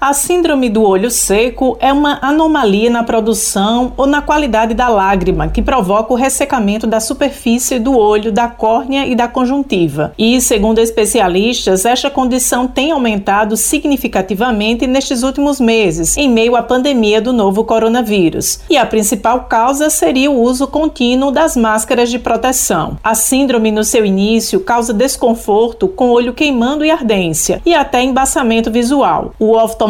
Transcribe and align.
A 0.00 0.12
síndrome 0.12 0.70
do 0.70 0.84
olho 0.84 1.10
seco 1.10 1.76
é 1.80 1.92
uma 1.92 2.20
anomalia 2.22 2.88
na 2.88 3.02
produção 3.02 3.92
ou 3.96 4.06
na 4.06 4.22
qualidade 4.22 4.72
da 4.72 4.86
lágrima 4.86 5.48
que 5.48 5.60
provoca 5.60 6.12
o 6.12 6.16
ressecamento 6.16 6.86
da 6.86 7.00
superfície 7.00 7.80
do 7.80 7.98
olho, 7.98 8.30
da 8.30 8.46
córnea 8.46 9.08
e 9.08 9.16
da 9.16 9.26
conjuntiva. 9.26 10.12
E, 10.16 10.40
segundo 10.40 10.78
especialistas, 10.78 11.84
esta 11.84 12.08
condição 12.08 12.68
tem 12.68 12.92
aumentado 12.92 13.56
significativamente 13.56 14.86
nestes 14.86 15.24
últimos 15.24 15.58
meses, 15.58 16.16
em 16.16 16.28
meio 16.28 16.54
à 16.54 16.62
pandemia 16.62 17.20
do 17.20 17.32
novo 17.32 17.64
coronavírus. 17.64 18.60
E 18.70 18.76
a 18.76 18.86
principal 18.86 19.46
causa 19.46 19.90
seria 19.90 20.30
o 20.30 20.40
uso 20.40 20.68
contínuo 20.68 21.32
das 21.32 21.56
máscaras 21.56 22.08
de 22.08 22.20
proteção. 22.20 22.96
A 23.02 23.16
síndrome, 23.16 23.72
no 23.72 23.82
seu 23.82 24.06
início, 24.06 24.60
causa 24.60 24.94
desconforto 24.94 25.88
com 25.88 26.10
olho 26.10 26.32
queimando 26.32 26.84
e 26.84 26.90
ardência, 26.92 27.60
e 27.66 27.74
até 27.74 28.00
embaçamento 28.00 28.70
visual. 28.70 29.34
O 29.40 29.56
oftalmologista 29.56 29.87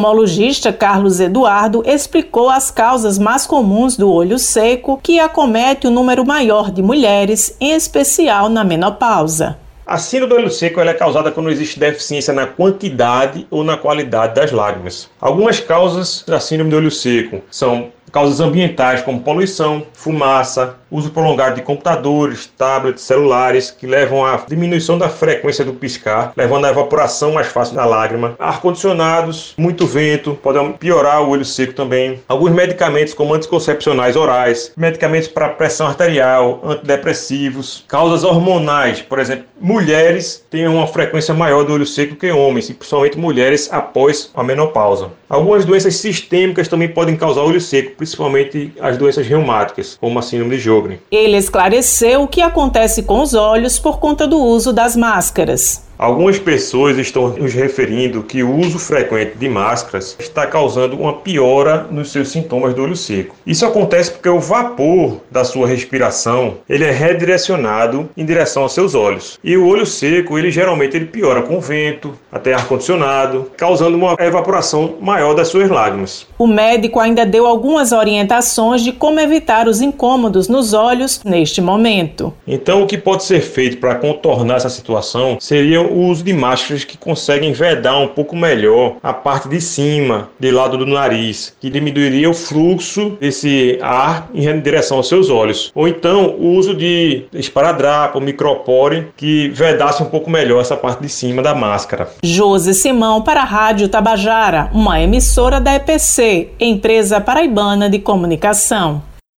Carlos 0.72 1.20
Eduardo 1.20 1.82
explicou 1.86 2.48
as 2.48 2.70
causas 2.70 3.18
mais 3.18 3.46
comuns 3.46 3.96
do 3.96 4.10
olho 4.10 4.38
seco 4.38 4.98
que 5.02 5.18
acomete 5.18 5.86
o 5.86 5.90
um 5.90 5.92
número 5.92 6.24
maior 6.24 6.70
de 6.70 6.82
mulheres, 6.82 7.56
em 7.60 7.72
especial 7.72 8.48
na 8.48 8.64
menopausa. 8.64 9.58
A 9.86 9.96
síndrome 9.96 10.34
do 10.34 10.36
olho 10.40 10.50
seco 10.50 10.80
é 10.80 10.92
causada 10.92 11.32
quando 11.32 11.50
existe 11.50 11.80
deficiência 11.80 12.34
na 12.34 12.46
quantidade 12.46 13.46
ou 13.50 13.64
na 13.64 13.76
qualidade 13.76 14.34
das 14.34 14.52
lágrimas. 14.52 15.08
Algumas 15.18 15.60
causas 15.60 16.22
da 16.26 16.38
síndrome 16.38 16.70
do 16.70 16.76
olho 16.76 16.90
seco 16.90 17.40
são 17.50 17.90
causas 18.10 18.40
ambientais 18.40 19.02
como 19.02 19.20
poluição, 19.20 19.86
fumaça, 19.92 20.76
uso 20.90 21.10
prolongado 21.10 21.56
de 21.56 21.62
computadores, 21.62 22.46
tablets, 22.56 23.02
celulares, 23.02 23.70
que 23.70 23.86
levam 23.86 24.24
à 24.24 24.36
diminuição 24.48 24.98
da 24.98 25.08
frequência 25.08 25.64
do 25.64 25.72
piscar, 25.72 26.32
levando 26.36 26.64
à 26.64 26.70
evaporação 26.70 27.32
mais 27.32 27.48
fácil 27.48 27.74
da 27.74 27.84
lágrima. 27.84 28.34
Ar-condicionados, 28.38 29.54
muito 29.56 29.86
vento, 29.86 30.38
podem 30.42 30.72
piorar 30.72 31.22
o 31.22 31.30
olho 31.30 31.44
seco 31.44 31.72
também. 31.72 32.20
Alguns 32.28 32.52
medicamentos, 32.52 33.14
como 33.14 33.34
anticoncepcionais 33.34 34.16
orais, 34.16 34.72
medicamentos 34.76 35.28
para 35.28 35.48
pressão 35.50 35.86
arterial, 35.86 36.60
antidepressivos, 36.64 37.84
causas 37.88 38.24
hormonais, 38.24 39.02
por 39.02 39.18
exemplo, 39.18 39.44
mulheres 39.60 40.44
têm 40.50 40.66
uma 40.66 40.86
frequência 40.86 41.34
maior 41.34 41.64
do 41.64 41.72
olho 41.72 41.86
seco 41.86 42.16
que 42.16 42.30
homens, 42.30 42.70
e 42.70 42.74
principalmente 42.74 43.18
mulheres 43.18 43.68
após 43.72 44.30
a 44.34 44.42
menopausa. 44.42 45.10
Algumas 45.28 45.64
doenças 45.64 45.96
sistêmicas 45.96 46.68
também 46.68 46.88
podem 46.88 47.16
causar 47.16 47.42
olho 47.42 47.60
seco, 47.60 47.96
principalmente 47.98 48.72
as 48.80 48.96
doenças 48.96 49.26
reumáticas, 49.26 49.98
como 50.00 50.18
a 50.18 50.22
síndrome 50.22 50.56
de 50.56 50.62
Jogren. 50.62 51.00
Ele 51.10 51.36
esclareceu 51.36 52.22
o 52.22 52.28
que 52.28 52.40
acontece 52.40 53.02
com 53.02 53.20
os 53.20 53.34
olhos 53.34 53.78
por 53.78 53.98
conta 53.98 54.26
do 54.26 54.38
uso 54.38 54.72
das 54.72 54.96
máscaras. 54.96 55.87
Algumas 55.98 56.38
pessoas 56.38 56.96
estão 56.96 57.30
nos 57.30 57.52
referindo 57.52 58.22
que 58.22 58.40
o 58.44 58.54
uso 58.54 58.78
frequente 58.78 59.36
de 59.36 59.48
máscaras 59.48 60.16
está 60.20 60.46
causando 60.46 60.96
uma 60.96 61.14
piora 61.14 61.88
nos 61.90 62.12
seus 62.12 62.28
sintomas 62.28 62.72
do 62.72 62.82
olho 62.84 62.94
seco. 62.94 63.34
Isso 63.44 63.66
acontece 63.66 64.12
porque 64.12 64.28
o 64.28 64.38
vapor 64.38 65.16
da 65.28 65.42
sua 65.42 65.66
respiração 65.66 66.58
ele 66.68 66.84
é 66.84 66.92
redirecionado 66.92 68.08
em 68.16 68.24
direção 68.24 68.62
aos 68.62 68.74
seus 68.74 68.94
olhos. 68.94 69.40
E 69.42 69.56
o 69.56 69.66
olho 69.66 69.84
seco, 69.84 70.38
ele 70.38 70.52
geralmente 70.52 70.96
ele 70.96 71.06
piora 71.06 71.42
com 71.42 71.58
vento, 71.58 72.14
até 72.30 72.54
ar 72.54 72.68
condicionado, 72.68 73.50
causando 73.56 73.96
uma 73.96 74.14
evaporação 74.20 74.94
maior 75.00 75.34
das 75.34 75.48
suas 75.48 75.68
lágrimas. 75.68 76.28
O 76.38 76.46
médico 76.46 77.00
ainda 77.00 77.26
deu 77.26 77.44
algumas 77.44 77.90
orientações 77.90 78.82
de 78.82 78.92
como 78.92 79.18
evitar 79.18 79.66
os 79.66 79.80
incômodos 79.80 80.46
nos 80.46 80.72
olhos 80.74 81.20
neste 81.24 81.60
momento. 81.60 82.32
Então, 82.46 82.84
o 82.84 82.86
que 82.86 82.96
pode 82.96 83.24
ser 83.24 83.40
feito 83.40 83.78
para 83.78 83.96
contornar 83.96 84.58
essa 84.58 84.70
situação 84.70 85.38
seria 85.40 85.87
o 85.90 86.06
uso 86.06 86.22
de 86.22 86.32
máscaras 86.32 86.84
que 86.84 86.96
conseguem 86.96 87.52
vedar 87.52 87.98
um 87.98 88.08
pouco 88.08 88.36
melhor 88.36 88.96
a 89.02 89.12
parte 89.12 89.48
de 89.48 89.60
cima, 89.60 90.28
de 90.38 90.50
lado 90.50 90.78
do 90.78 90.86
nariz, 90.86 91.54
que 91.60 91.70
diminuiria 91.70 92.28
o 92.28 92.34
fluxo 92.34 93.16
desse 93.20 93.78
ar 93.82 94.28
em 94.34 94.60
direção 94.60 94.98
aos 94.98 95.08
seus 95.08 95.30
olhos. 95.30 95.70
Ou 95.74 95.88
então 95.88 96.30
o 96.38 96.54
uso 96.54 96.74
de 96.74 97.24
esparadrapo, 97.32 98.20
micropore, 98.20 99.08
que 99.16 99.48
vedasse 99.50 100.02
um 100.02 100.06
pouco 100.06 100.30
melhor 100.30 100.60
essa 100.60 100.76
parte 100.76 101.02
de 101.02 101.08
cima 101.08 101.42
da 101.42 101.54
máscara. 101.54 102.08
Josi 102.22 102.74
Simão 102.74 103.22
para 103.22 103.42
a 103.42 103.44
Rádio 103.44 103.88
Tabajara, 103.88 104.70
uma 104.72 105.00
emissora 105.00 105.60
da 105.60 105.74
EPC, 105.74 106.50
Empresa 106.60 107.20
Paraibana 107.20 107.88
de 107.88 107.98
Comunicação. 107.98 109.07